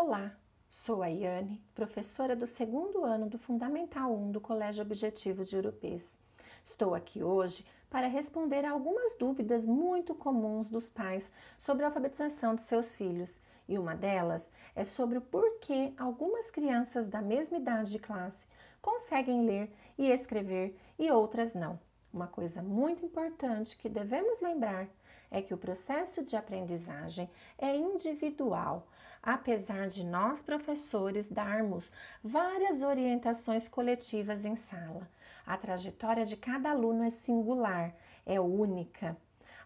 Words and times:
Olá, 0.00 0.30
sou 0.70 1.02
a 1.02 1.08
Iane, 1.08 1.60
professora 1.74 2.36
do 2.36 2.46
segundo 2.46 3.04
ano 3.04 3.28
do 3.28 3.36
Fundamental 3.36 4.14
1 4.14 4.30
do 4.30 4.40
Colégio 4.40 4.84
Objetivo 4.84 5.44
de 5.44 5.56
Urupês. 5.56 6.16
Estou 6.62 6.94
aqui 6.94 7.20
hoje 7.20 7.66
para 7.90 8.06
responder 8.06 8.64
a 8.64 8.70
algumas 8.70 9.16
dúvidas 9.16 9.66
muito 9.66 10.14
comuns 10.14 10.68
dos 10.68 10.88
pais 10.88 11.32
sobre 11.58 11.82
a 11.82 11.88
alfabetização 11.88 12.54
de 12.54 12.62
seus 12.62 12.94
filhos, 12.94 13.40
e 13.68 13.76
uma 13.76 13.96
delas 13.96 14.48
é 14.76 14.84
sobre 14.84 15.18
o 15.18 15.20
porquê 15.20 15.92
algumas 15.98 16.48
crianças 16.48 17.08
da 17.08 17.20
mesma 17.20 17.58
idade 17.58 17.90
de 17.90 17.98
classe 17.98 18.46
conseguem 18.80 19.44
ler 19.44 19.68
e 19.98 20.12
escrever 20.12 20.78
e 20.96 21.10
outras 21.10 21.54
não. 21.54 21.76
Uma 22.12 22.28
coisa 22.28 22.62
muito 22.62 23.04
importante 23.04 23.76
que 23.76 23.88
devemos 23.88 24.40
lembrar 24.40 24.88
é 25.30 25.42
que 25.42 25.54
o 25.54 25.58
processo 25.58 26.22
de 26.22 26.36
aprendizagem 26.36 27.28
é 27.58 27.76
individual, 27.76 28.86
apesar 29.22 29.88
de 29.88 30.04
nós 30.04 30.40
professores 30.42 31.26
darmos 31.26 31.92
várias 32.22 32.82
orientações 32.82 33.68
coletivas 33.68 34.44
em 34.44 34.56
sala. 34.56 35.08
A 35.46 35.56
trajetória 35.56 36.24
de 36.24 36.36
cada 36.36 36.70
aluno 36.70 37.04
é 37.04 37.10
singular, 37.10 37.94
é 38.24 38.40
única. 38.40 39.16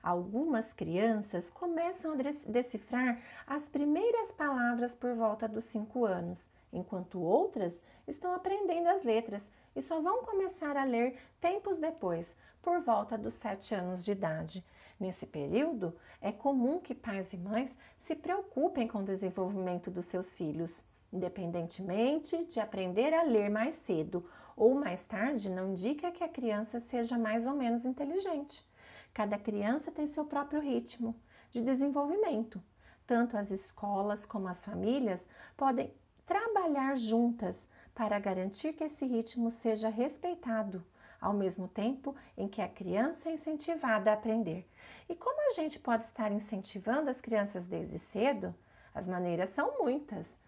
Algumas 0.03 0.73
crianças 0.73 1.51
começam 1.51 2.13
a 2.13 2.17
decifrar 2.49 3.21
as 3.47 3.69
primeiras 3.69 4.33
palavras 4.33 4.95
por 4.95 5.15
volta 5.15 5.47
dos 5.47 5.65
cinco 5.65 6.05
anos, 6.05 6.49
enquanto 6.73 7.21
outras 7.21 7.81
estão 8.07 8.35
aprendendo 8.35 8.89
as 8.89 9.05
letras 9.05 9.49
e 9.77 9.81
só 9.81 10.01
vão 10.01 10.25
começar 10.25 10.77
a 10.77 10.85
ler 10.85 11.17
tempos 11.41 11.79
depois, 11.79 12.35
por 12.63 12.81
volta 12.81 13.19
dos 13.19 13.35
sete 13.35 13.75
anos 13.75 14.05
de 14.05 14.13
idade. 14.13 14.65
Nesse 14.99 15.27
período, 15.27 15.95
é 16.21 16.31
comum 16.31 16.79
que 16.79 16.95
pais 16.95 17.33
e 17.33 17.37
mães 17.37 17.77
se 17.97 18.15
preocupem 18.15 18.87
com 18.87 18.99
o 18.99 19.05
desenvolvimento 19.05 19.91
dos 19.91 20.05
seus 20.05 20.33
filhos, 20.33 20.85
independentemente 21.13 22.45
de 22.47 22.61
aprender 22.61 23.13
a 23.13 23.25
ler 23.25 23.51
mais 23.51 23.75
cedo 23.75 24.25
ou 24.57 24.75
mais 24.75 25.05
tarde, 25.05 25.51
não 25.51 25.71
indica 25.71 26.13
que 26.13 26.23
a 26.23 26.29
criança 26.29 26.79
seja 26.79 27.19
mais 27.19 27.47
ou 27.47 27.55
menos 27.55 27.85
inteligente. 27.85 28.65
Cada 29.13 29.37
criança 29.39 29.91
tem 29.91 30.07
seu 30.07 30.25
próprio 30.25 30.61
ritmo 30.61 31.17
de 31.51 31.61
desenvolvimento. 31.61 32.63
Tanto 33.07 33.37
as 33.37 33.51
escolas 33.51 34.25
como 34.25 34.47
as 34.49 34.63
famílias 34.63 35.29
podem 35.57 35.93
trabalhar 36.25 36.97
juntas 36.97 37.69
para 37.95 38.19
garantir 38.19 38.73
que 38.73 38.85
esse 38.85 39.05
ritmo 39.05 39.51
seja 39.51 39.89
respeitado, 39.89 40.85
ao 41.23 41.33
mesmo 41.33 41.69
tempo 41.69 42.15
em 42.37 42.49
que 42.49 42.61
a 42.61 42.69
criança 42.69 43.29
é 43.29 43.35
incentivada 43.35 44.11
a 44.11 44.15
aprender. 44.15 44.69
E 45.09 45.15
como 45.15 45.49
a 45.49 45.55
gente 45.55 45.79
pode 45.79 46.05
estar 46.05 46.33
incentivando 46.33 47.09
as 47.09 47.21
crianças 47.21 47.65
desde 47.65 47.99
cedo? 47.99 48.53
As 48.93 49.07
maneiras 49.07 49.51
são 49.51 49.79
muitas. 49.79 50.39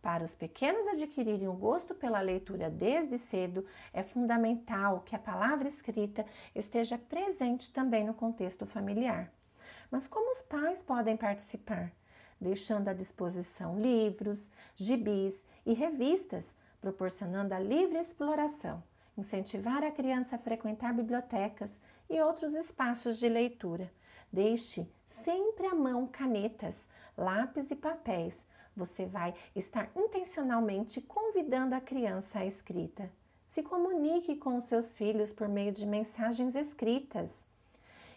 Para 0.00 0.24
os 0.24 0.34
pequenos 0.34 0.88
adquirirem 0.88 1.46
o 1.46 1.52
gosto 1.52 1.94
pela 1.94 2.20
leitura 2.20 2.68
desde 2.68 3.18
cedo, 3.18 3.64
é 3.92 4.02
fundamental 4.02 5.02
que 5.02 5.14
a 5.14 5.18
palavra 5.18 5.68
escrita 5.68 6.26
esteja 6.54 6.98
presente 6.98 7.72
também 7.72 8.04
no 8.04 8.14
contexto 8.14 8.66
familiar. 8.66 9.30
Mas 9.90 10.08
como 10.08 10.30
os 10.30 10.42
pais 10.42 10.82
podem 10.82 11.16
participar? 11.16 11.92
Deixando 12.40 12.88
à 12.88 12.92
disposição 12.92 13.78
livros, 13.78 14.50
gibis 14.74 15.46
e 15.64 15.74
revistas 15.74 16.52
proporcionando 16.80 17.54
a 17.54 17.60
livre 17.60 17.98
exploração, 17.98 18.82
incentivar 19.16 19.84
a 19.84 19.90
criança 19.90 20.36
a 20.36 20.38
frequentar 20.38 20.94
bibliotecas 20.94 21.80
e 22.08 22.20
outros 22.20 22.54
espaços 22.54 23.18
de 23.18 23.28
leitura. 23.28 23.92
Deixe 24.32 24.90
sempre 25.06 25.66
à 25.66 25.74
mão 25.74 26.06
canetas, 26.06 26.86
lápis 27.16 27.70
e 27.70 27.76
papéis. 27.76 28.46
Você 28.74 29.04
vai 29.04 29.34
estar 29.54 29.90
intencionalmente 29.94 31.00
convidando 31.00 31.74
a 31.74 31.80
criança 31.80 32.38
à 32.38 32.46
escrita. 32.46 33.10
Se 33.46 33.62
comunique 33.62 34.36
com 34.36 34.56
os 34.56 34.64
seus 34.64 34.94
filhos 34.94 35.30
por 35.30 35.46
meio 35.48 35.72
de 35.72 35.84
mensagens 35.84 36.54
escritas. 36.54 37.46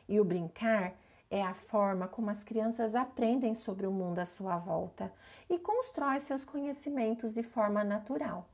E 0.07 0.19
o 0.19 0.23
brincar 0.23 0.95
é 1.29 1.41
a 1.41 1.53
forma 1.53 2.07
como 2.07 2.29
as 2.29 2.43
crianças 2.43 2.95
aprendem 2.95 3.53
sobre 3.53 3.85
o 3.85 3.91
mundo 3.91 4.19
à 4.19 4.25
sua 4.25 4.57
volta 4.57 5.11
e 5.49 5.59
constrói 5.59 6.19
seus 6.19 6.45
conhecimentos 6.45 7.33
de 7.33 7.43
forma 7.43 7.83
natural. 7.83 8.47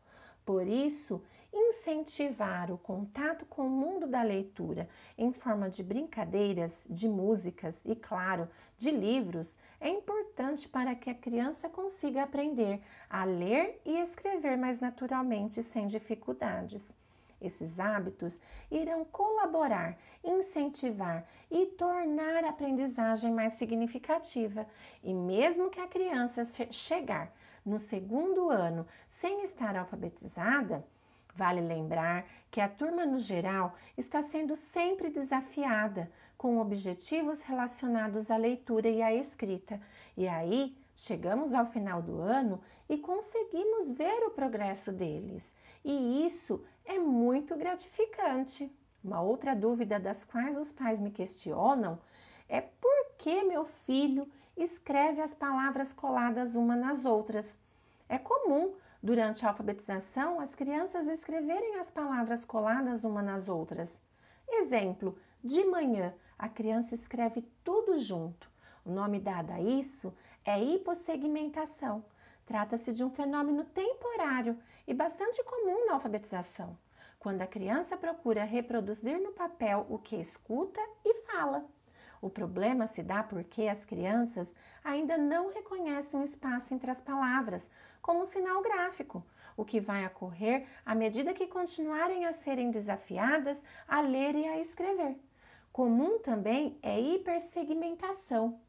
Por 0.46 0.68
isso, 0.68 1.22
incentivar 1.54 2.72
o 2.72 2.78
contato 2.78 3.46
com 3.46 3.68
o 3.68 3.70
mundo 3.70 4.08
da 4.08 4.22
leitura 4.22 4.88
em 5.18 5.32
forma 5.32 5.70
de 5.70 5.84
brincadeiras, 5.84 6.88
de 6.90 7.08
músicas 7.08 7.82
e, 7.86 7.96
claro, 7.96 8.48
de 8.78 8.90
livros 8.90 9.58
é 9.80 9.90
importante 9.90 10.68
para 10.68 10.96
que 10.96 11.10
a 11.10 11.16
criança 11.16 11.68
consiga 11.68 12.24
aprender 12.24 12.82
a 13.10 13.26
ler 13.26 13.82
e 13.86 14.00
escrever 14.00 14.58
mais 14.58 14.80
naturalmente 14.80 15.62
sem 15.62 15.88
dificuldades. 15.88 16.84
Esses 17.42 17.80
hábitos 17.80 18.40
irão 18.70 19.04
colaborar, 19.04 19.98
incentivar 20.24 21.28
e 21.50 21.66
tornar 21.66 22.44
a 22.44 22.50
aprendizagem 22.50 23.34
mais 23.34 23.54
significativa. 23.54 24.68
E 25.04 25.12
mesmo 25.12 25.72
que 25.72 25.80
a 25.80 25.88
criança 25.88 26.46
chegar 26.72 27.34
no 27.66 27.78
segundo 27.78 28.50
ano 28.50 28.86
sem 29.08 29.44
estar 29.44 29.76
alfabetizada, 29.76 30.86
vale 31.36 31.62
lembrar 31.62 32.26
que 32.50 32.60
a 32.60 32.68
turma 32.68 33.06
no 33.06 33.20
geral 33.20 33.76
está 33.98 34.22
sendo 34.22 34.56
sempre 34.56 35.10
desafiada 35.10 36.12
com 36.38 36.58
objetivos 36.58 37.44
relacionados 37.44 38.32
à 38.32 38.38
leitura 38.38 38.90
e 38.90 39.02
à 39.02 39.14
escrita. 39.14 39.80
E 40.18 40.28
aí 40.28 40.76
chegamos 40.96 41.54
ao 41.54 41.68
final 41.68 42.02
do 42.02 42.20
ano 42.20 42.60
e 42.90 42.98
conseguimos 42.98 43.92
ver 43.92 44.26
o 44.26 44.32
progresso 44.32 44.92
deles. 44.92 45.56
E 45.86 46.26
isso 46.26 46.66
é 46.84 46.98
muito 46.98 47.56
gratificante. 47.56 48.76
Uma 49.04 49.22
outra 49.22 49.56
dúvida 49.56 50.00
das 50.00 50.24
quais 50.24 50.58
os 50.58 50.72
pais 50.72 51.00
me 51.00 51.12
questionam 51.12 52.00
é 52.50 52.60
por 52.60 53.16
que 53.18 53.44
meu 53.44 53.66
filho 53.86 54.28
escreve 54.56 55.22
as 55.22 55.34
palavras 55.34 55.94
coladas 55.94 56.56
uma 56.56 56.76
nas 56.76 57.06
outras. 57.06 57.58
É 58.10 58.18
comum, 58.18 58.74
durante 59.02 59.46
a 59.46 59.50
alfabetização, 59.50 60.40
as 60.40 60.54
crianças 60.54 61.08
escreverem 61.08 61.78
as 61.78 61.90
palavras 61.90 62.46
coladas 62.46 63.04
uma 63.04 63.22
nas 63.22 63.48
outras. 63.48 64.02
Exemplo: 64.48 65.18
de 65.44 65.64
manhã, 65.66 66.14
a 66.38 66.50
criança 66.50 66.94
escreve 66.94 67.42
tudo 67.64 67.98
junto. 67.98 68.50
O 68.86 68.92
nome 68.92 69.20
dado 69.20 69.52
a 69.52 69.62
isso 69.62 70.14
é 70.44 70.62
hipossegmentação. 70.62 72.04
Trata-se 72.46 72.92
de 72.92 73.04
um 73.04 73.10
fenômeno 73.10 73.64
temporário 73.64 74.58
e 74.88 74.94
bastante 74.94 75.44
comum 75.44 75.86
na 75.86 75.94
alfabetização, 75.94 76.78
quando 77.20 77.42
a 77.42 77.48
criança 77.48 77.96
procura 77.96 78.44
reproduzir 78.44 79.22
no 79.22 79.32
papel 79.32 79.86
o 79.90 79.98
que 79.98 80.16
escuta 80.16 80.82
e 81.06 81.14
fala. 81.26 81.66
O 82.22 82.30
problema 82.30 82.86
se 82.86 83.02
dá 83.02 83.24
porque 83.24 83.64
as 83.64 83.84
crianças 83.84 84.56
ainda 84.84 85.18
não 85.18 85.52
reconhecem 85.52 86.20
o 86.20 86.24
espaço 86.24 86.72
entre 86.72 86.92
as 86.92 87.02
palavras 87.02 87.68
como 88.00 88.22
um 88.22 88.26
sinal 88.26 88.62
gráfico, 88.62 89.26
o 89.58 89.66
que 89.66 89.80
vai 89.80 90.06
ocorrer 90.06 90.68
à 90.86 90.94
medida 90.94 91.34
que 91.34 91.48
continuarem 91.48 92.26
a 92.26 92.32
serem 92.32 92.70
desafiadas 92.70 93.62
a 93.88 94.02
ler 94.02 94.36
e 94.36 94.48
a 94.48 94.60
escrever. 94.60 95.18
Comum 95.74 96.20
também 96.20 96.78
é 96.84 97.00
hipersegmentação. 97.00 98.60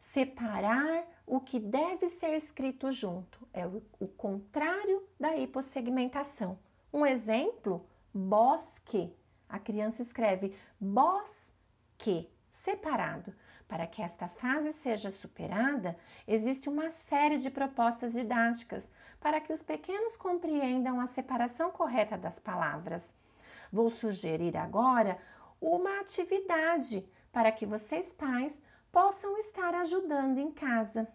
Separar 0.00 1.04
o 1.26 1.40
que 1.40 1.60
deve 1.60 2.08
ser 2.08 2.34
escrito 2.34 2.90
junto 2.90 3.46
é 3.52 3.66
o, 3.66 3.82
contrário 4.16 5.06
da 5.20 5.36
hipossegmentação. 5.36 6.58
Um 6.92 7.04
exemplo: 7.04 7.84
bosque. 8.14 9.12
A 9.48 9.58
criança 9.58 10.00
escreve 10.02 10.54
bosque 10.80 12.30
separado. 12.68 13.32
Para 13.66 13.86
que 13.86 14.02
esta 14.02 14.28
fase 14.28 14.72
seja 14.72 15.10
superada, 15.10 15.96
existe 16.26 16.68
uma 16.68 16.90
série 16.90 17.38
de 17.38 17.50
propostas 17.50 18.12
didáticas 18.12 18.90
para 19.20 19.40
que 19.40 19.52
os 19.52 19.62
pequenos 19.62 20.16
compreendam 20.18 21.00
a 21.00 21.06
separação 21.06 21.70
correta 21.70 22.16
das 22.18 22.38
palavras. 22.38 23.14
Vou 23.72 23.88
sugerir 23.88 24.54
agora 24.56 25.18
uma 25.60 26.00
atividade 26.00 27.08
para 27.32 27.50
que 27.50 27.64
vocês, 27.64 28.12
pais, 28.12 28.62
possam 28.92 29.38
estar 29.38 29.74
ajudando 29.74 30.38
em 30.38 30.50
casa. 30.50 31.08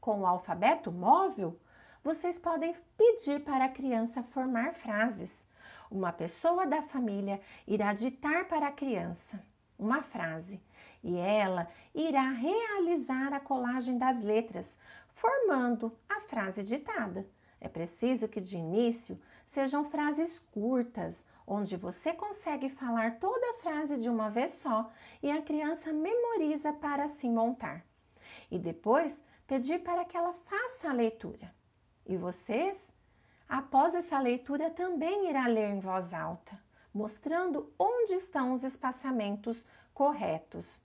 Com 0.00 0.20
o 0.20 0.26
alfabeto 0.26 0.90
móvel, 0.90 1.56
vocês 2.02 2.36
podem 2.38 2.74
pedir 2.96 3.44
para 3.44 3.66
a 3.66 3.74
criança 3.78 4.22
formar 4.24 4.74
frases. 4.74 5.46
Uma 5.90 6.12
pessoa 6.12 6.66
da 6.66 6.82
família 6.82 7.40
irá 7.66 7.92
ditar 7.92 8.46
para 8.46 8.68
a 8.68 8.72
criança 8.72 9.40
uma 9.78 10.02
frase 10.02 10.60
e 11.02 11.16
ela 11.16 11.68
irá 11.94 12.30
realizar 12.30 13.32
a 13.32 13.40
colagem 13.40 13.98
das 13.98 14.22
letras, 14.22 14.76
formando 15.14 15.96
a 16.08 16.20
frase 16.22 16.62
ditada. 16.62 17.26
É 17.60 17.68
preciso 17.68 18.28
que 18.28 18.40
de 18.40 18.56
início 18.56 19.18
sejam 19.44 19.84
frases 19.84 20.38
curtas, 20.38 21.24
onde 21.46 21.76
você 21.76 22.12
consegue 22.12 22.68
falar 22.68 23.18
toda 23.18 23.50
a 23.50 23.54
frase 23.54 23.96
de 23.96 24.08
uma 24.08 24.28
vez 24.28 24.50
só 24.52 24.90
e 25.22 25.30
a 25.30 25.42
criança 25.42 25.92
memoriza 25.92 26.72
para 26.72 27.04
assim 27.04 27.30
montar. 27.30 27.84
E 28.50 28.58
depois 28.58 29.22
pedir 29.46 29.80
para 29.82 30.04
que 30.04 30.16
ela 30.16 30.32
faça 30.32 30.90
a 30.90 30.92
leitura. 30.92 31.52
E 32.06 32.16
vocês, 32.16 32.94
após 33.48 33.94
essa 33.94 34.20
leitura, 34.20 34.70
também 34.70 35.28
irá 35.28 35.46
ler 35.46 35.70
em 35.70 35.80
voz 35.80 36.12
alta, 36.12 36.58
mostrando 36.92 37.72
onde 37.78 38.14
estão 38.14 38.52
os 38.52 38.64
espaçamentos 38.64 39.66
corretos. 39.94 40.80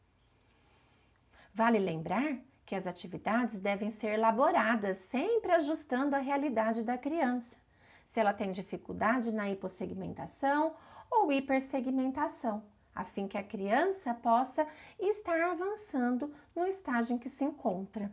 Vale 1.54 1.80
lembrar 1.80 2.38
que 2.66 2.76
as 2.76 2.88
atividades 2.88 3.60
devem 3.60 3.92
ser 3.92 4.14
elaboradas, 4.14 4.98
sempre 4.98 5.52
ajustando 5.52 6.16
a 6.16 6.20
realidade 6.20 6.84
da 6.84 6.98
criança. 6.98 7.58
Se 8.06 8.20
ela 8.20 8.34
tem 8.34 8.52
dificuldade 8.52 9.34
na 9.34 9.50
hipossegmentação 9.50 10.76
ou 11.10 11.32
hipersegmentação, 11.32 12.64
a 12.96 13.04
fim 13.04 13.28
que 13.28 13.38
a 13.38 13.44
criança 13.44 14.14
possa 14.14 14.68
estar 15.00 15.40
avançando 15.42 16.34
no 16.56 16.66
estágio 16.66 17.16
em 17.16 17.20
que 17.20 17.30
se 17.30 17.44
encontra. 17.44 18.12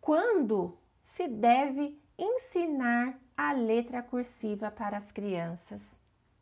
Quando 0.00 0.76
se 1.02 1.28
deve 1.28 2.00
ensinar 2.18 3.16
a 3.36 3.52
letra 3.52 4.02
cursiva 4.02 4.70
para 4.70 4.96
as 4.96 5.12
crianças? 5.12 5.80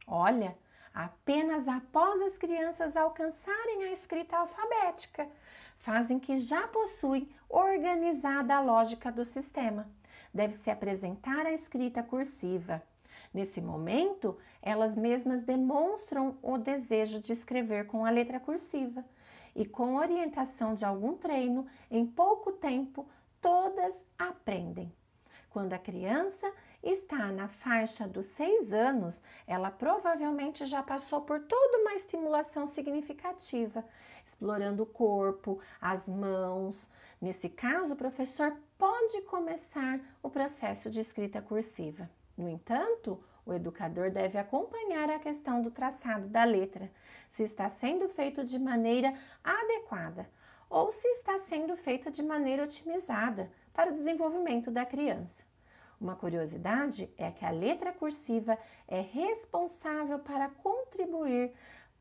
Olha, 0.07 0.57
apenas 0.95 1.69
após 1.69 2.23
as 2.23 2.39
crianças 2.39 2.97
alcançarem 2.97 3.85
a 3.85 3.93
escrita 3.93 4.39
alfabética, 4.39 5.29
fazem 5.77 6.19
que 6.19 6.39
já 6.39 6.67
possuem 6.69 7.29
organizada 7.49 8.57
a 8.57 8.61
lógica 8.61 9.13
do 9.13 9.25
sistema. 9.25 9.87
Deve-se 10.33 10.71
apresentar 10.71 11.45
a 11.45 11.53
escrita 11.53 12.03
cursiva. 12.03 12.83
Nesse 13.33 13.61
momento, 13.61 14.39
elas 14.63 14.97
mesmas 14.97 15.43
demonstram 15.43 16.39
o 16.43 16.57
desejo 16.57 17.21
de 17.21 17.35
escrever 17.35 17.87
com 17.87 18.07
a 18.07 18.11
letra 18.11 18.41
cursiva 18.41 19.05
e, 19.55 19.67
com 19.67 19.97
orientação 19.97 20.75
de 20.75 20.85
algum 20.85 21.17
treino, 21.17 21.67
em 21.91 22.07
pouco 22.07 22.53
tempo, 22.53 23.07
todas 23.41 23.95
aprendem. 24.19 24.91
Quando 25.57 25.73
a 25.73 25.79
criança 25.79 26.53
está 26.83 27.33
na 27.33 27.49
faixa 27.49 28.07
dos 28.07 28.27
seis 28.27 28.75
anos, 28.75 29.23
ela 29.47 29.71
provavelmente 29.71 30.67
já 30.67 30.83
passou 30.83 31.23
por 31.23 31.41
toda 31.41 31.79
uma 31.79 31.95
estimulação 31.95 32.67
significativa, 32.67 33.83
explorando 34.23 34.83
o 34.83 34.87
corpo, 34.87 35.59
as 35.81 36.07
mãos. 36.07 36.91
Nesse 37.19 37.49
caso, 37.49 37.95
o 37.95 37.97
professor 37.97 38.55
pode 38.77 39.23
começar 39.23 39.99
o 40.23 40.29
processo 40.29 40.91
de 40.91 41.01
escrita 41.01 41.41
cursiva. 41.41 42.07
No 42.37 42.51
entanto, 42.51 43.19
o 43.47 43.55
educador 43.55 44.11
deve 44.11 44.37
acompanhar 44.37 45.09
a 45.09 45.19
questão 45.19 45.63
do 45.63 45.71
traçado 45.71 46.29
da 46.29 46.45
letra, 46.45 46.93
se 47.31 47.45
está 47.45 47.67
sendo 47.67 48.11
feito 48.11 48.45
de 48.45 48.59
maneira 48.59 49.15
adequada 49.43 50.29
ou 50.69 50.93
se 50.93 51.09
está 51.09 51.39
sendo 51.39 51.77
feita 51.77 52.11
de 52.11 52.23
maneira 52.23 52.65
otimizada 52.65 53.51
para 53.73 53.91
o 53.91 53.95
desenvolvimento 53.95 54.71
da 54.71 54.85
criança. 54.85 55.46
Uma 56.01 56.15
curiosidade 56.15 57.11
é 57.17 57.31
que 57.31 57.45
a 57.45 57.51
letra 57.51 57.93
cursiva 57.93 58.59
é 58.87 59.01
responsável 59.01 60.19
para 60.19 60.49
contribuir 60.49 61.53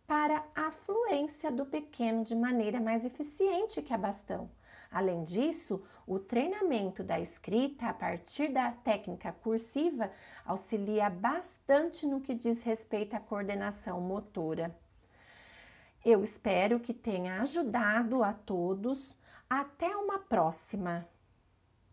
para 0.06 0.44
a 0.54 0.70
fluência 0.70 1.52
do 1.52 1.66
pequeno 1.66 2.24
de 2.24 2.36
maneira 2.36 2.80
mais 2.80 3.06
eficiente 3.06 3.82
que 3.82 3.94
a 3.94 3.98
bastão. 3.98 4.50
Além 4.92 5.24
disso, 5.24 5.84
o 6.06 6.20
treinamento 6.20 7.04
da 7.04 7.20
escrita 7.20 7.88
a 7.88 7.94
partir 7.94 8.50
da 8.50 8.72
técnica 8.72 9.32
cursiva 9.32 10.12
auxilia 10.46 11.10
bastante 11.10 12.06
no 12.06 12.22
que 12.22 12.36
diz 12.36 12.64
respeito 12.64 13.16
à 13.16 13.20
coordenação 13.20 14.00
motora. 14.00 14.76
Eu 16.06 16.24
espero 16.24 16.80
que 16.80 16.94
tenha 16.94 17.42
ajudado 17.42 18.24
a 18.24 18.32
todos. 18.32 19.18
Até 19.50 19.88
uma 19.98 20.20
próxima! 20.20 21.08